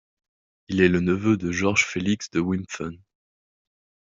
[0.67, 2.97] Il est le neveu de Georges Félix de Wimpffen.